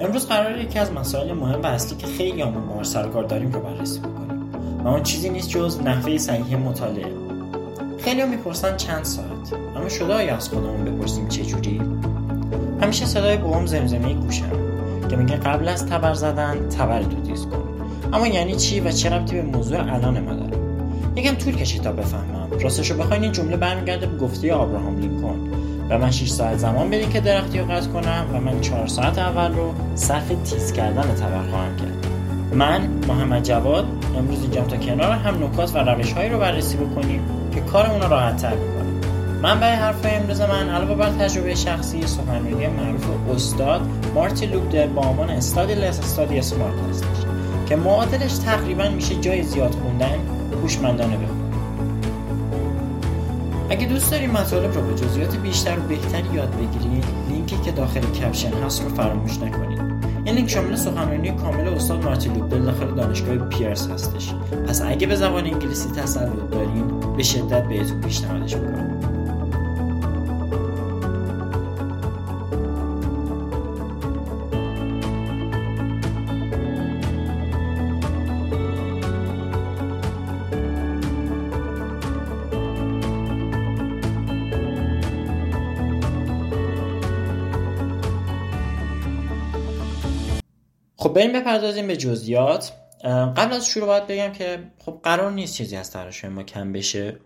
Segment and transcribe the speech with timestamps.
[0.00, 3.60] امروز قرار یکی از مسائل مهم و اصلی که خیلی همون باهاش سرکار داریم رو
[3.60, 4.52] بررسی بکنیم.
[4.84, 7.12] و اون چیزی نیست جز نحوه صحیح مطالعه.
[7.98, 9.52] خیلی هم می‌پرسن چند ساعت.
[9.76, 11.80] اما شده آیا از خودمون بپرسیم جوری؟
[12.80, 14.50] همیشه صدای بوم زمزمه گوشم
[15.10, 17.62] که میگه قبل از تبر زدن تبر تو تیز کن.
[18.12, 20.34] اما یعنی چی و چه ربطی به موضوع الان ما
[21.16, 22.48] یکم طول کشید تا بفهمم.
[22.60, 25.38] راستشو بخواین این جمله برمیگرده به گفته آبراهام لینکن.
[25.90, 29.18] و من 6 ساعت زمان بدین که درختی رو قطع کنم و من 4 ساعت
[29.18, 32.06] اول رو صرف تیز کردن تبر خواهم کرد.
[32.54, 33.86] من محمد جواد
[34.18, 37.20] امروز اینجام تا کنار هم نکات و روش هایی رو بررسی بکنیم
[37.54, 38.82] که کار اونا راحت تر می‌کنه.
[39.42, 43.80] من برای حرف امروز من علاوه بر تجربه شخصی سخنرانی معروف استاد
[44.14, 47.06] مارتی لوکدر با عنوان استادی لس استادی سمارت هستش.
[47.68, 50.18] که معادلش تقریبا میشه جای زیاد خوندن
[50.62, 51.52] هوشمندانه بخون
[53.70, 58.00] اگه دوست دارید مطالب رو به جزئیات بیشتر و بهتری یاد بگیرید لینکی که داخل
[58.00, 59.80] کپشن هست رو فراموش نکنید
[60.24, 64.34] این لینک شامل سخنرانی کامل استاد مارتین لوپدل داخل دانشگاه پیرس هستش.
[64.68, 69.21] پس اگه به زبان انگلیسی تسلط دارین به شدت بهتون پیشنهادش می‌کنم.
[91.02, 92.72] خب بریم بپردازیم به جزئیات.
[93.36, 97.16] قبل از شروع باید بگم که خب قرار نیست چیزی از تلاش ما کم بشه.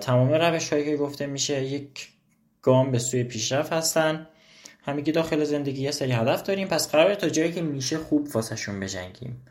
[0.00, 2.08] تمام روش هایی که گفته میشه یک
[2.62, 4.26] گام به سوی پیشرفت هستن.
[4.86, 8.80] همگی داخل زندگی یه سری هدف داریم پس قراره تا جایی که میشه خوب واسهشون
[8.80, 9.46] بجنگیم.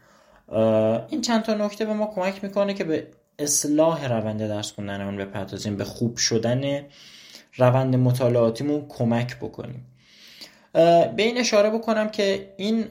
[1.09, 3.07] این چند تا نکته به ما کمک می‌کنه که به
[3.39, 6.85] اصلاح روند درس خوندنمون بپردازیم به خوب شدن
[7.55, 9.85] روند مطالعاتیمون کمک بکنیم.
[10.73, 12.85] به این اشاره بکنم که این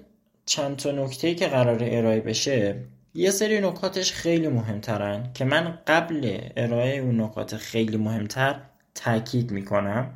[0.52, 2.74] چند تا نکته که قرار ارائه بشه
[3.14, 8.60] یه سری نکاتش خیلی مهمترن که من قبل ارائه اون نکات خیلی مهمتر
[8.94, 10.10] تاکید می‌کنم.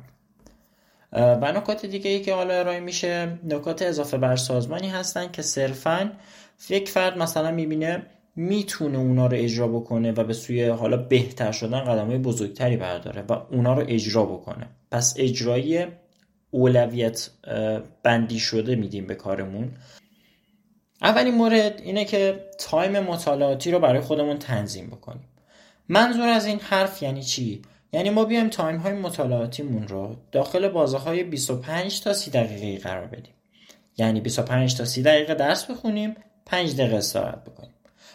[1.13, 6.11] و نکات دیگه ای که حالا ارائه میشه نکات اضافه بر سازمانی هستن که صرفا
[6.69, 8.03] یک فرد مثلا می‌بینه
[8.35, 13.33] می‌تونه اونا رو اجرا بکنه و به سوی حالا بهتر شدن قدم بزرگتری برداره و
[13.33, 14.67] اونا رو اجرا بکنه.
[14.91, 15.85] پس اجرایی
[16.51, 17.29] اولویت
[18.03, 19.71] بندی شده میدیم به کارمون.
[21.01, 25.27] اولین مورد اینه که time مطالعاتی رو برای خودمون تنظیم بکنیم.
[25.89, 27.61] منظور از این حرف یعنی چی؟
[27.93, 33.07] یعنی ما بیایم time های مطالعاتیمون رو داخل بازه های 25 تا 30 دقیقه قرار
[33.07, 33.33] بدیم.
[33.97, 36.15] یعنی 25 تا 30 دقیقه درس بخونیم
[36.45, 37.73] 5 دقیقه استراحت بکنیم.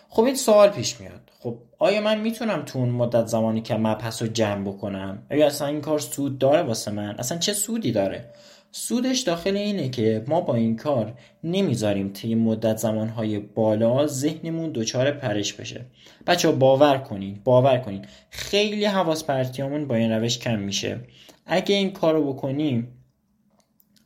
[0.09, 1.31] خب این سوال پیش میاد.
[1.41, 5.67] خب آیا من می‌تونم تو اون مدت زمانی که مبحث رو جمع بکنم؟ آیا اصلا
[5.67, 8.31] این کار سود داره واسه من؟ اصلا چه سودی داره؟
[8.75, 15.11] سودش داخل اینه که ما با این کار نمی‌ذاریم طی مدت زمانهای بالا ذهنمون دچار
[15.11, 15.87] پرش بشه.
[16.27, 18.05] بچه باور کنین باور کنین.
[18.31, 21.01] خیلی حواس پرتیامون با این روش کم میشه.
[21.47, 22.89] اگه این کار رو بکنیم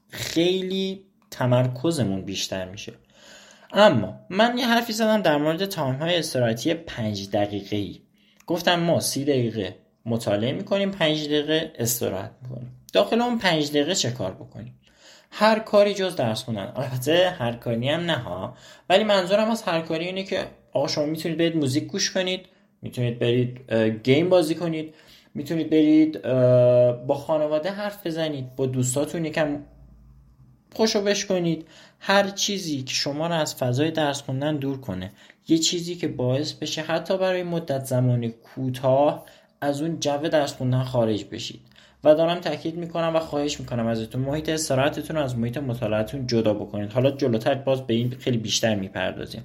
[0.09, 1.01] خیلی
[1.31, 2.93] تمرکزمون بیشتر میشه.
[3.73, 8.01] اما من یه حرفی زدم در مورد تایم های استراحتی پنج دقیقه ای
[8.47, 9.77] گفتم ما سی دقیقه
[10.07, 12.73] مطالعه می‌کنیم پنج دقیقه استراحت می‌کنیم.
[12.97, 14.81] داخل اون پنج دقیقه چه کار بکنیم؟
[15.31, 16.73] هر کاری جز درس خوندن.
[16.77, 18.57] البته هر کاری هم نه ها.
[18.89, 22.47] ولی منظورم از هر کاری اینه که آقا شما می‌تونید برید موزیک گوش کنید
[22.83, 23.73] می‌تونید برید
[24.05, 24.95] گیم بازی کنید
[25.35, 26.23] می‌تونید برید
[27.07, 29.63] با خانواده حرف بزنید با دوستاتون یکم
[30.75, 31.67] خوشو بش کنید
[32.01, 35.13] هر چیزی که شما رو از فضای درس خوندن دور کنه.
[35.49, 39.27] یه چیزی که باعث بشه حتی برای مدت زمانی کوتاه
[39.61, 41.61] از اون جو درس خوندن خارج بشید.
[42.05, 46.93] و دارم تاکید می‌کنم و خواهش می‌کنم ازتون محیط استراحتتون از محیط مطالعتون جدا بکنید.
[46.93, 49.43] حالا جلوتر باز به این خیلی بیشتر می‌پردازیم.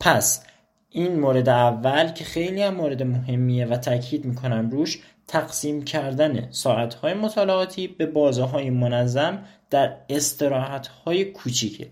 [0.00, 0.44] پس
[0.90, 7.14] این مورد اول که خیلی هم مورد مهمیه و تاکید می‌کنم روش تقسیم کردن ساعتهای
[7.14, 11.86] مطالعاتی به بازه های منظم در استراحت های کوچیکه.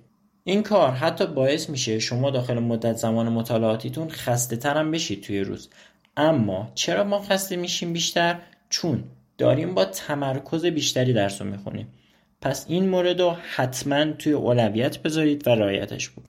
[0.44, 5.70] این کار حتی باعث میشه شما داخل مدت زمان مطالعاتیتون خسته ترم بشید توی روز.
[6.16, 8.36] اما چرا ما خسته میشیم بیشتر؟
[8.68, 9.04] چون
[9.38, 11.88] داریم با تمرکز بیشتری درس رو می‌خونیم.
[12.40, 16.24] پس این مورد رو حتما توی اولویت بذارید و رعایتش بود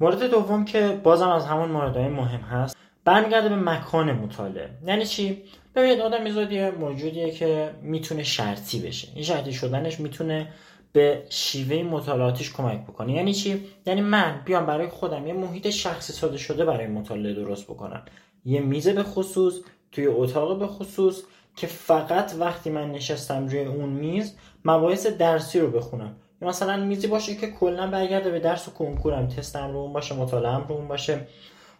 [0.00, 4.70] مورد دوم که بازم از همون موردهای مهم هست برمیگرده به مکان مطالعه.
[4.86, 5.42] یعنی چی؟
[5.74, 9.08] ببینید آدم میزادی موجودیه که می‌تونه شرطی بشه.
[9.14, 10.48] این شرطی شدنش می‌تونه
[10.92, 13.12] به شیوه مطالعاتش کمک بکنه.
[13.12, 17.64] یعنی چی؟ یعنی من بیام برای خودم یه محیط شخصی ساده شده برای مطالعه درست
[17.64, 18.02] بکنم.
[18.44, 19.54] یه میز به خصوص
[19.92, 21.22] توی اتاق به خصوص
[21.56, 24.34] که فقط وقتی من نشستم روی اون میز
[24.64, 26.16] مباحث درسی رو بخونم.
[26.42, 30.64] مثلا میزی باشه که کلا برگرده به درس و کنکورم تستم رو اون باشه مطالعهم
[30.68, 31.20] رو اون باشه.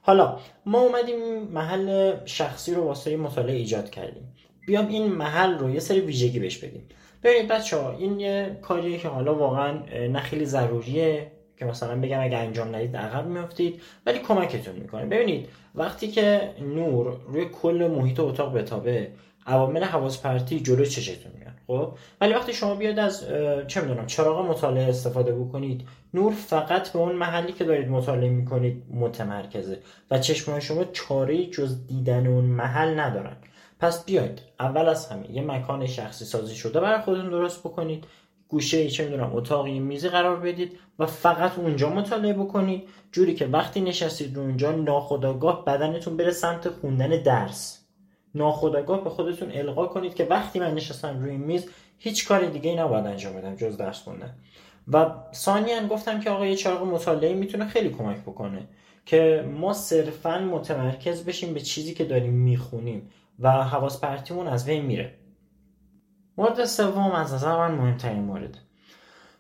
[0.03, 4.35] حالا ما اومدیم محل شخصی رو واسه مطالعه ایجاد کردیم.
[4.67, 6.88] بیام این محل رو یه سری ویژگی بهش بدیم.
[7.23, 12.21] ببینید بچه ها این یه کاریه که حالا واقعا نه خیلی ضروریه که مثلا بگم
[12.21, 15.06] اگه انجام ندید عقب میافتید ولی کمکتون می‌کنه.
[15.06, 19.09] ببینید وقتی که نور روی کل محیط اتاق بتابه
[19.46, 23.25] عوامل حواس پرتی جلو چشتون میاد خب؟ ولی وقتی شما بیاد از
[23.69, 28.82] چه می‌دونم چراغ مطالعه استفاده بکنید نور فقط به اون محلی که دارید مطالعه می‌کنید
[28.94, 29.79] متمرکزه
[30.11, 33.37] و چشمهای شما چاره جز دیدن اون محل ندارن.
[33.81, 38.05] پس بیاید اول از همه یه مکان شخصی سازی شده برای خودتون درست بکنید
[38.49, 42.88] گوشه چه می‌دونم اتاقی میزی قرار بدید و فقط اونجا مطالعه بکنید.
[43.12, 47.83] جوری که وقتی نشستید اونجا ناخداگاه بدنتون بره سمت خوندن درس.
[48.34, 51.66] ناخداگاه به خودتون القا کنید که وقتی من نشستم روی میز
[51.98, 54.34] هیچ کار دیگه ای نباید انجام بدم جز درس خوندن.
[54.92, 58.69] و ثانیا گفتم که آقا یه چراغ مطالعه می‌تونه خیلی کمک بکنه
[59.06, 63.10] که ما صرفا متمرکز بشیم به چیزی که داریم می‌خونیم
[63.40, 65.14] و حواس پرتیمون از بین میره.
[66.38, 68.58] مورد سوم از نظر من مهمترین مورد.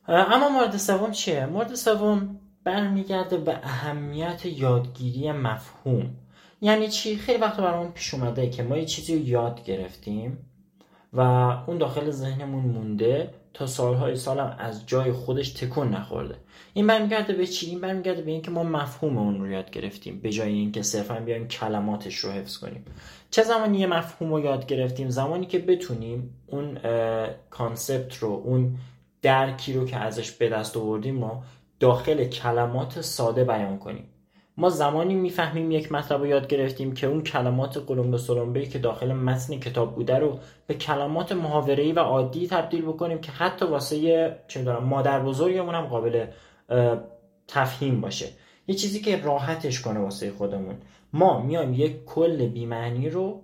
[0.08, 6.10] اما مورد سوم چیه؟ مورد سوم برمیگرده به اهمیت یادگیری مفهوم.
[6.64, 10.38] یعنی چی؟ خیلی وقت برامون پیش اومده که ما یه چیزی رو یاد گرفتیم
[11.12, 11.20] و
[11.66, 16.34] اون داخل ذهنمون مونده تا سالهای سال هم از جای خودش تکون نخورده.
[16.74, 20.30] این برمیگرده به چی؟ این برمیگرده به اینکه ما مفهوم اون رو یاد گرفتیم به
[20.30, 22.84] جای اینکه صرفا بیایم کلماتش رو حفظ کنیم.
[23.30, 26.78] چه زمانی یه مفهوم رو یاد گرفتیم؟ زمانی که بتونیم اون
[27.50, 28.78] concept رو اون
[29.22, 31.44] درکی رو که ازش به دست آوردیم ما
[31.80, 34.08] داخل کلمات ساده بیان کنیم.
[34.56, 39.12] ما زمانی می‌فهمیم یک مطلب رو یاد گرفتیم که اون کلمات قلمبه سلمبه که داخل
[39.12, 44.62] متن کتاب بوده رو به کلمات محاوره‌ای و عادی تبدیل بکنیم که حتی واسه چه
[44.62, 46.26] دارم مادر بزرگمون هم قابل
[47.48, 48.28] تفهیم باشه.
[48.66, 50.74] یه چیزی که راحتش کنه واسه خودمون.
[51.12, 53.42] ما میایم یک کل بیمعنی رو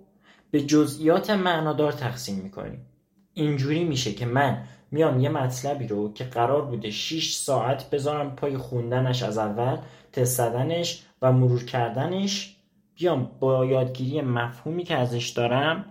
[0.51, 2.85] به جزئیات معنادار تقسیم می‌کنیم.
[3.33, 8.57] اینجوری میشه که من میام یه مطلبی رو که قرار بوده 6 ساعت بذارم پای
[8.57, 9.77] خوندنش از اول
[10.11, 12.55] تست زدنش و مرور کردنش.
[12.95, 15.85] بیام با یادگیری مفهومی که ازش دارم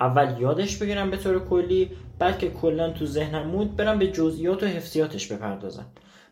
[0.00, 4.62] اول یادش بگیرم به طور کلی بعد که کلا تو ذهنم مود برم به جزئیات
[4.62, 5.86] و حفظیاتش بپردازم.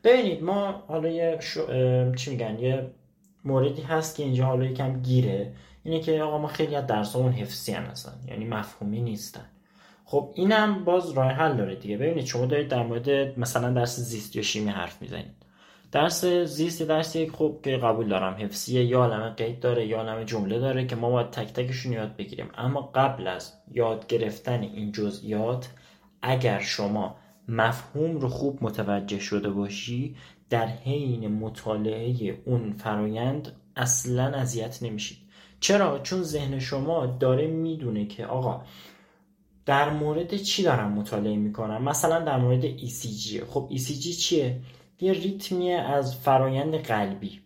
[0.04, 1.38] ببینید ما حالا یه
[2.16, 2.90] چی میگن یه
[3.44, 5.52] موردی هست که اینجا حالا یکم گیره.
[5.84, 9.46] اینه که آقا ما خیلی از درسامون حفظی هم هستن یعنی مفهومی نیستن.
[10.10, 11.96] خب اینم باز راه حل داره دیگه.
[11.96, 15.34] ببینید شما دارید در مورد مثلا درس زیست یا شیمی حرف می‌زنید.
[15.92, 18.34] درس زیست درسی خب که قبول دارم.
[18.34, 22.16] حفظیه یا عالم قید داره یا عالم جمله داره که ما باید تک تکشون یاد
[22.16, 22.48] بگیریم.
[22.54, 25.68] اما قبل از یاد گرفتن این جزئیات
[26.22, 27.16] اگر شما
[27.48, 30.16] مفهوم رو خوب متوجه شده باشی
[30.50, 35.18] در حین مطالعه اون فرایند اصلا اذیت نمیشید.
[35.60, 38.62] چرا؟ چون ذهن شما داره می‌دونه که آقا
[39.68, 44.60] در مورد چی دارم مطالعه می‌کنم؟ مثلا در مورد ECG خب ECG چیه؟
[45.00, 47.40] یه ریتمی از فرایند قلبی.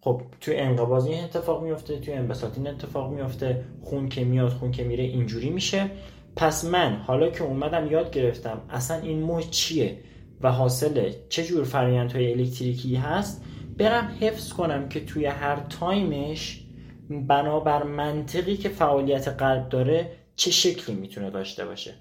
[0.00, 4.70] خب تو انقباضی این اتفاق میفته تو انبساط این اتفاق میفته خون که میاد خون
[4.70, 5.90] که میره اینجوری میشه.
[6.36, 9.98] پس من حالا که اومدم یاد گرفتم اصلا این موج چیه
[10.40, 13.44] و حاصل چه جور فرایندهای الکتریکی هست
[13.78, 16.66] برم حفظ کنم که توی هر تایمش
[17.10, 21.94] بنابر منطقی که فعالیت قلب داره چه شکلی می‌تونه داشته باشه؟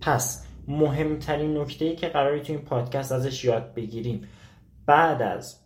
[0.00, 4.28] پس مهمترین نکته ای که قراری تو این پادکست ازش یاد بگیریم
[4.86, 5.60] بعد از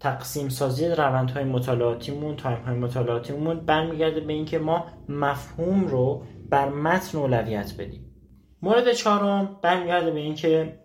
[0.00, 7.18] تقسیم سازی روندهای مطالعاتیمون تایم های مطالعاتیمون برمیگرده به اینکه ما مفهوم رو بر متن
[7.18, 8.04] اولویت بدیم.
[8.62, 10.78] مورد چهارم برمیگرده به اینکه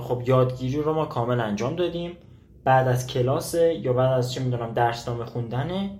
[0.00, 2.12] خب یادگیری رو ما کامل انجام دادیم.
[2.64, 5.90] بعد از کلاس یا بعد از چه می‌دونم درسنامه خوندنه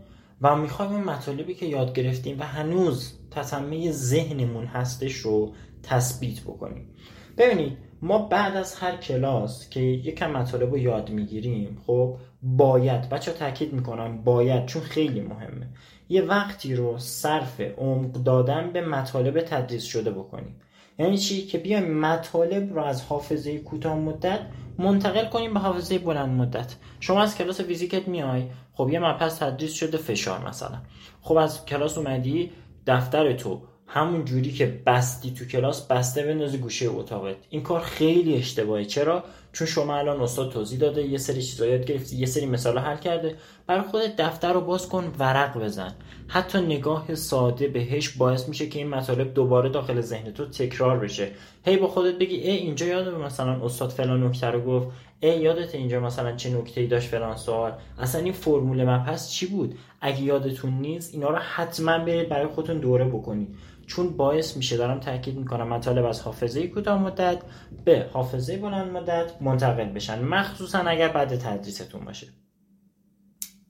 [0.40, 6.94] و می‌خوایم اون مطالبی که یاد گرفتیم و هنوز تسمه ذهنمون هستش رو تثبیت بکنیم.
[7.38, 13.32] ببینید ما بعد از هر کلاس که یکم مطالب رو یاد می‌گیریم خب باید بچه
[13.32, 15.68] تاکید می‌کنم باید چون خیلی مهمه
[16.08, 20.60] یه وقتی رو صرف عمق دادن به مطالب تدریس شده بکنیم.
[20.98, 24.40] یعنی چی؟ که بیایم مطالب رو از حافظه کوتاه مدت
[24.78, 26.74] منتقل کنیم به حافظه بلند مدت.
[27.00, 30.78] شما از کلاس فیزیکت میای خب یه مبحث تدریس شده فشار مثلا.
[31.22, 32.50] خب از کلاس اومدی
[32.86, 37.36] دفتر تو همون جوری که بستی تو کلاس بسته بندازی گوشه اتاقت.
[37.50, 38.84] این کار خیلی اشتباهه.
[38.84, 42.80] چرا؟ چون شما الان استاد توضیح داده یه سری چیزا یاد گرفتی یه سری مثالا
[42.80, 43.36] حل کرده.
[43.66, 45.94] برای خودت دفتر رو باز کن ورق بزن.
[46.28, 51.30] حتی نگاه ساده بهش باعث میشه که این مطالب دوباره داخل ذهن تو تکرار بشه.
[51.66, 55.74] هی با خودت بگی ای اینجا یاد مثلا استاد فلان نکته رو گفت ای یادت
[55.74, 57.72] اینجا مثلا چه نکته ای داشت فلان سوال.
[57.98, 62.78] اصلا این فرمول مبحث چی بود؟ اگه یادتون نیست اینا رو حتما برید برای خودتون
[62.78, 63.56] دوره بکنید.
[63.86, 67.42] چون باعث میشه دارم تاکید می‌کنم مطالب از حافظه کوتاه مدت
[67.84, 70.24] به حافظه بلند مدت منتقل بشن.
[70.24, 72.26] مخصوصا اگر بعد تدریستون باشه.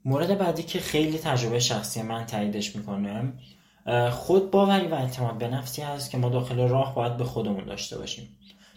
[0.05, 3.33] مورد بعدی که خیلی تجربه شخصی من تاییدش می‌کنم
[4.11, 7.99] خود باوری و اعتماد به نفسی هست که ما داخل راه باید به خودمون داشته
[7.99, 8.29] باشیم.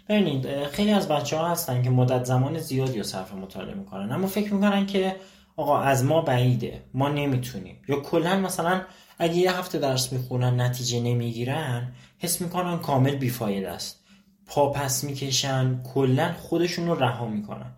[0.10, 4.28] ببینید خیلی از بچه ها هستن که مدت زمان زیادی رو صرف مطالعه می‌کنن اما
[4.28, 5.16] فکر می‌کنن که
[5.58, 7.78] آقا از ما بعیده ما نمی‌تونیم.
[7.88, 8.82] یا کلا مثلا
[9.20, 14.04] اگه یه هفته درس می‌خونن نتیجه نمی‌گیرن حس می‌کنن کامل بیفاید است.
[14.46, 17.72] پا پس می‌کشن کلا خودشون رو رها می‌کنن.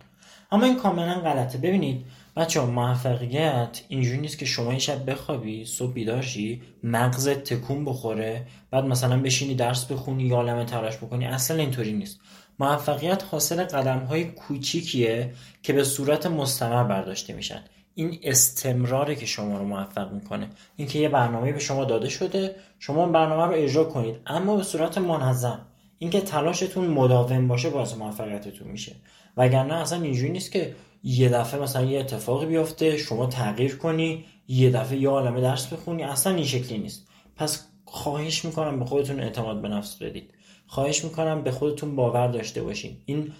[0.52, 1.58] اما این کاملا غلطه.
[1.58, 7.84] ببینید بچه ها موفقیت اینجوری نیست که شما این شب بخوابی صبح بیدارشی مغزت تکون
[7.84, 11.26] بخوره بعد مثلا بشینی درس بخونی یا عالم تلاش بکنی.
[11.26, 12.20] اصلا اینطوری نیست.
[12.58, 17.64] موفقیت حاصل قدم های کوچیکیه که به صورت مستمر برداشته میشن.
[17.94, 20.48] این استمراره که شما رو موفق می‌کنه.
[20.76, 24.16] اینکه یه برنامه به شما داده شده شما برنامه رو اجرا کنید.
[24.26, 25.66] اما به صورت منظم.
[25.98, 28.92] اینکه تلاشتون مداوم باشه باعث موفقیتتون میشه.
[29.36, 34.70] وگرنه اصلا اینجوری نیست که یه دفعه مثلا یه اتفاقی بیفته شما تغییر کنی یه
[34.70, 37.08] دفعه یه عالمه درس بخونی اصلا این شکلی نیست.
[37.36, 40.34] پس خواهش می‌کنم به خودتون اعتماد به نفس بدید.
[40.66, 42.96] خواهش می‌کنم به خودتون باور داشته باشین.
[43.06, 43.32] این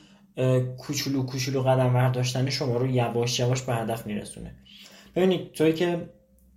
[0.79, 4.55] کوچولو کوچولو قدم برداشتن شما رو یواش یواش به هدف میرسونه.
[5.17, 6.09] ببینید توی که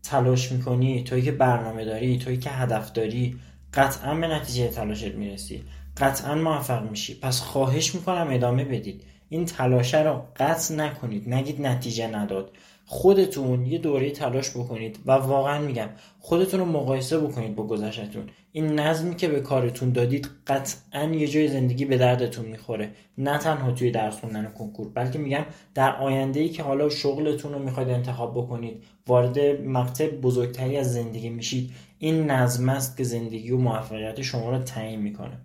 [0.04, 3.40] تلاش می‌کنی توی که برنامه داری توی که هدف داری
[3.74, 5.64] قطعا به نتیجه تلاشت می‌رسی.
[5.98, 7.16] قطعا موفق میشی.
[7.20, 9.04] پس خواهش می‌کنم ادامه بدید.
[9.36, 12.52] این تلاشه رو قطع نکنید نگید نتیجه نداد.
[12.86, 15.90] خودتون یه دوره تلاش بکنید و واقعا میگم
[16.20, 21.48] خودتون رو مقایسه بکنید با گذشتون این نظمی که به کارتون دادید قطعا یه جای
[21.48, 22.92] زندگی به دردتون می‌خوره.
[23.18, 27.60] نه تنها توی درس خوندن کنکور بلکه میگم در آینده ای که حالا شغلتون رو
[27.60, 33.58] می‌خواید انتخاب بکنید وارد مقطع بزرگتری از زندگی میشید این نظم است که زندگی و
[33.58, 35.38] موفقیت شما رو تعیین می‌کنه.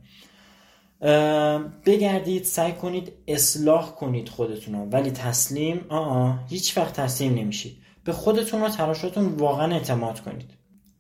[1.86, 4.80] بگردید سعی کنید اصلاح کنید خودتون رو.
[4.80, 7.76] ولی تسلیم آه هیچ وقت تسلیم نمیشید.
[8.04, 10.50] به خودتون و تلاشاتون واقعا اعتماد کنید.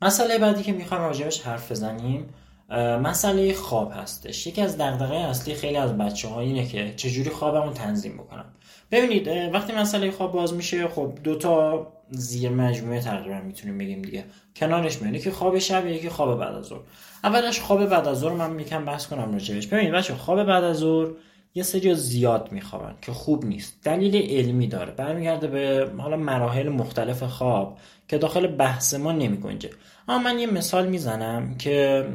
[0.02, 2.34] مسئله بعدی که می‌خوایم راجبش حرف بزنیم
[2.78, 4.46] مسئله خواب هستش.
[4.46, 8.44] یکی از دغدغه اصلی خیلی از بچه ها اینه که چجوری خوابمون تنظیم بکنم
[8.90, 14.24] ببینید وقتی مسئله خواب باز میشه خب دوتا زیر مجموعه تقریبا می‌تونیم بگیم دیگه.
[14.56, 16.80] کنارش میاد که خواب شب یکی خواب بعد از ظهر.
[17.24, 20.76] اولش خواب بعد از ظهر من می‌کنم بحث کنم راجبش ببینید بچه خواب بعد از
[20.76, 21.08] ظهر
[21.54, 23.78] یه سری زیاد میخوابن که خوب نیست.
[23.84, 24.92] دلیل علمی داره.
[24.92, 27.78] برمیگرده به حالا مراحل مختلف خواب
[28.08, 29.70] که داخل بحث ما نمیگنجه.
[30.08, 32.06] اما من یه مثال می‌زنم که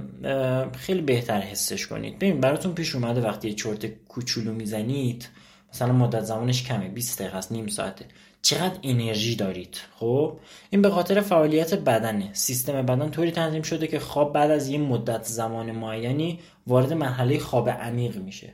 [0.78, 2.16] خیلی بهتر حسش کنید.
[2.20, 5.30] ببین براتون پیش اومده وقتی یه چرت کوچولو می‌زنید
[5.74, 8.06] مثلا مدت زمانش کمه 20 دقیقه است نیم ساعته.
[8.42, 10.38] چقدر انرژی دارید خب؟
[10.70, 12.30] این به خاطر فعالیت بدنه.
[12.34, 17.40] سیستم بدن طوری تنظیم شده که خواب بعد از یه مدت زمان معینی وارد مرحله
[17.40, 18.54] خواب عمیق میشه.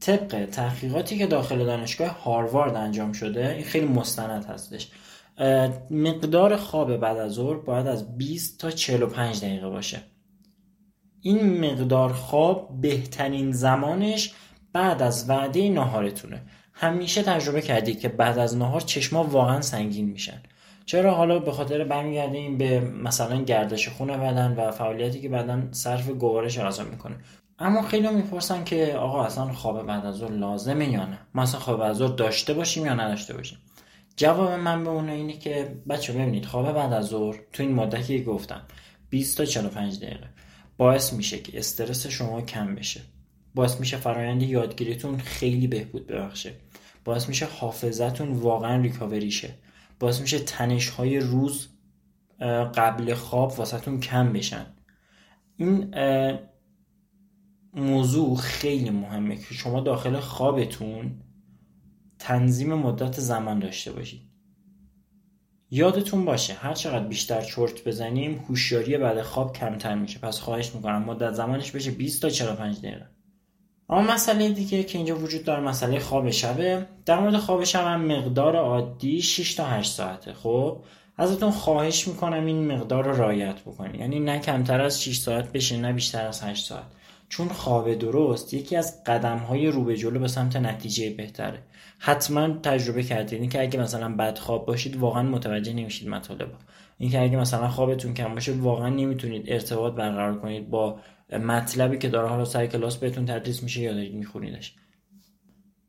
[0.00, 4.88] طبق تحقیقاتی که داخل دانشگاه هاروارد انجام شده این خیلی مستند هستش.
[5.90, 10.02] مقدار خواب بعد از ظهر باید از 20 تا 45 دقیقه باشه.
[11.20, 14.32] این مقدار خواب بهترین زمانش
[14.72, 16.42] بعد از وعده ناهارتونه.
[16.72, 20.42] همیشه تجربه کردید که بعد از نهار چشما واقعا سنگین میشن.
[20.86, 26.08] چرا؟ حالا به خاطر برمیگردیم به مثلا گردش خون بدن و فعالیتی که بدن صرف
[26.08, 27.16] گوارش غذا می‌کنه.
[27.60, 31.60] اما خیلی می‌پرسن که آقا اصلا خواب بعد از ظهر لازمه یا نه؟ ما اصلا
[31.60, 33.58] خواب بعد از ظهر داشته باشیم یا نداشته باشیم؟
[34.16, 38.18] جواب من به اون اینه که بچه ببینید خواب بعد از ظهر تو این مدتی
[38.18, 38.62] که گفتم
[39.10, 40.28] 20 تا 45 دقیقه.
[40.76, 43.00] باعث میشه که استرس شما کم بشه.
[43.54, 46.52] باعث میشه فرایند یادگیریتون خیلی بهبود ببخشه.
[47.04, 49.54] باعث میشه حافظتون واقعا ریکاوری شه.
[50.00, 51.68] باعث میشه تنش های روز
[52.74, 54.66] قبل خواب واسهتون کم بشن.
[55.56, 55.94] این
[57.74, 61.20] موضوع خیلی مهمه که شما داخل خوابتون
[62.18, 64.30] تنظیم مدت زمان داشته باشید.
[65.70, 70.18] یادتون باشه هر چقدر بیشتر چرت بزنیم هوشیاری بعد خواب کمتر میشه.
[70.18, 73.06] پس خواهش می‌کنم مدت زمانش بشه 20 تا 45 دقیقه.
[73.88, 76.86] اما مسئله دیگه که اینجا وجود داره مسئله خواب شبه.
[77.06, 80.32] در مورد خواب شب هم مقدار عادی 6 تا 8 ساعته.
[80.32, 80.84] خب
[81.16, 84.00] ازتون خواهش می‌کنم این مقدار رو رعایت بکنید.
[84.00, 86.86] یعنی نه کمتر از 6 ساعت بشه نه بیشتر از 8 ساعت.
[87.30, 91.62] چون خواب درست یکی از قدم های رو به جلو به سمت نتیجه بهتره.
[91.98, 96.48] حتما تجربه کردید که اگه مثلا بد خواب باشید واقعا متوجه نمیشید مطالب
[96.98, 100.98] اینکه اگه مثلا خوابتون کم باشه واقعا نمی‌تونید ارتباط برقرار کنید با
[101.30, 102.28] مطلبی که داره.
[102.28, 104.74] حالا سر کلاس بهتون تدریس میشه یا دارید میخونیدش.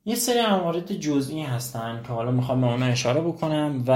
[0.05, 3.91] یه سری موارد جزئی هستن که حالا می‌خوام به اون اشاره بکنم و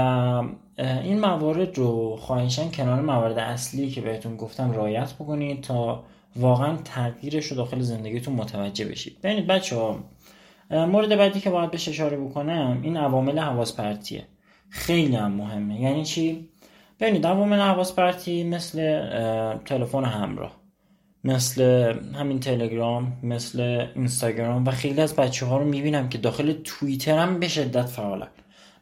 [0.78, 6.04] این موارد رو خواهشن کنار موارد اصلی که بهتون گفتم رایت بکنید تا
[6.38, 9.20] واقعا تغییرش رو داخل زندگیتون متوجه بشید.
[9.22, 10.04] ببینید بچه ها
[10.70, 14.26] مورد بعدی که باید بهش اشاره بکنم این عوامل حواس پرتیه
[14.68, 15.80] خیلی هم مهمه.
[15.80, 16.48] یعنی چی؟
[17.00, 18.80] ببینید عوامل حواس پرتی مثل
[19.64, 20.56] تلفن همراه
[21.24, 21.62] مثل
[22.14, 27.40] همین تلگرام مثل اینستاگرام و خیلی از بچه ها رو می‌بینم که داخل توییتر هم
[27.40, 28.28] به شدت فعالن.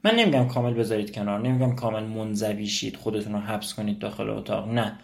[0.04, 4.68] من نمیگم کامل بذارید کنار نمیگم کامل منزوی شید خودتون رو حبس کنید داخل اتاق.
[4.68, 4.98] نه.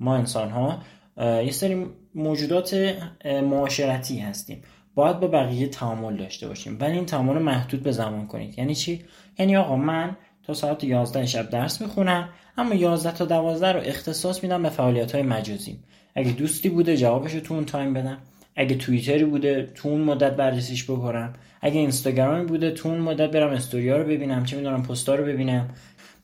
[0.00, 0.78] ما انسان ها
[1.16, 2.94] یه سری موجودات
[3.24, 4.62] معاشرتی هستیم.
[4.94, 6.76] باید با بقیه تعامل داشته باشیم.
[6.80, 8.58] ولی این تعامل محدود به زمان کنید.
[8.58, 9.04] یعنی چی؟
[9.38, 10.16] یعنی آقا من
[10.46, 12.28] تا ساعت 11 شب درس می‌خونم
[12.58, 15.78] اما 11 تا 12 رو اختصاص میدم به فعالیت های مجازی.
[16.14, 18.18] اگه دوستی بوده جوابش رو تو اون تایم بدم.
[18.56, 21.32] اگه توییتری بوده تو اون مدت بررسیش بکنم.
[21.60, 25.70] اگه اینستاگرامی بوده تو اون مدت برم استوریا رو ببینم چه می‌دونم پستا رو ببینم.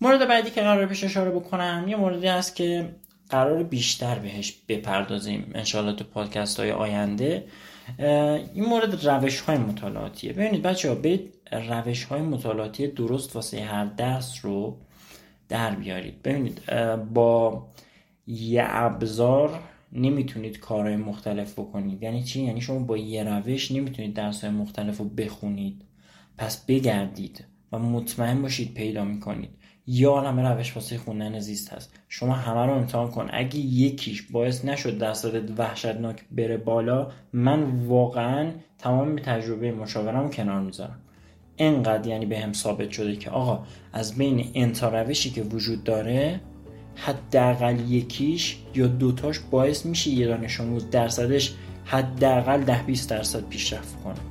[0.00, 2.88] مورد بعدی که قرار بهش اشاره بکنم یه موردی هست که
[3.30, 7.44] قرار بیشتر بهش بپردازیم انشالله تو پادکست های آینده
[8.54, 10.32] این مورد روش های مطالعاتیه.
[10.32, 11.20] ببینید بچه ها به
[11.52, 14.78] روش های مطالعاتی درست واسه هر درس رو
[15.48, 16.22] در بیارید.
[16.22, 16.60] ببینید
[17.14, 17.66] با
[18.26, 19.60] یه ابزار
[19.92, 22.02] نمی‌تونید کارهای مختلف بکنید.
[22.02, 25.82] یعنی چی؟ یعنی شما با یه روش نمی‌تونید درس های مختلف رو بخونید.
[26.38, 29.50] پس بگردید و مطمئن باشید پیدا می‌کنید.
[29.86, 31.92] یا همه روش واسه خوندن زیست هست.
[32.08, 33.28] شما همه رو امتحان کن.
[33.32, 41.00] اگه یکیش باعث نشد درصد وحشتناک بره بالا من واقعا تمام تجربه مشاورم کنار می‌ذارم.
[41.58, 46.40] انقدر یعنی به هم ثابت شده که آقا از بین انتا روشی که وجود داره
[46.94, 54.02] حداقل یکیش یا دوتاش باعث میشه یه دانش آموز درصدش حداقل ده 20 درصد پیشرفت
[54.02, 54.29] کنه.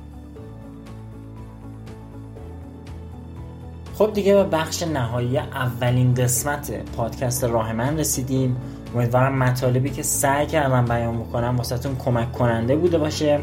[4.00, 8.56] خب دیگه به بخش نهایی اولین قسمت پادکست راه من رسیدیم.
[8.94, 13.40] امیدوارم مطالبی که سعی کردم بیان بکنم واسهتون کمک کننده بوده باشه.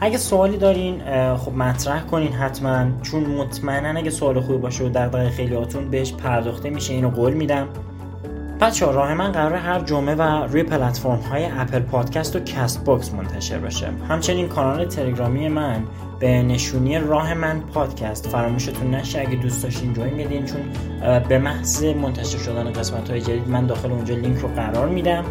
[0.00, 1.00] اگه سوالی دارین
[1.36, 6.70] خب مطرح کنین حتما چون مطمئنا اگه سوال خوبی باشه و خیلی هاتون بهش پرداخته
[6.70, 7.68] میشه اینو قول میدم.
[8.60, 13.14] بچه راه من قراره هر جمعه رو روی پلتفرم های اپل پادکست و کست باکس
[13.14, 15.84] منتشر بشه همچنین کانال تلگرامی من
[16.20, 18.28] به نشونی راه من پادکست.
[18.28, 20.60] فراموشتون نشه اگه دوست داشتین join بدین چون
[21.28, 25.24] به محض منتشر شدن قسمت های جدید من داخل اونجا لینک رو قرار میدم.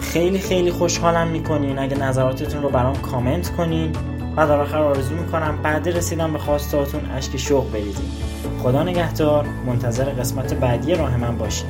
[0.00, 1.78] خیلی خیلی خوشحالم می‌کنین.
[1.78, 3.92] اگه نظراتتون رو برام کامنت کنین.
[4.36, 8.10] و در آخر آرزو می‌کنم بعد رسیدن به خواسته‌هاتون اشک شوق بریزین.
[8.62, 9.46] خدا نگهدار.
[9.66, 11.68] منتظر قسمت بعدی راه من باشین.